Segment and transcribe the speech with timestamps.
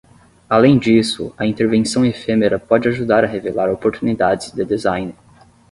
[0.49, 5.13] Além disso, a intervenção efêmera pode ajudar a revelar oportunidades de design.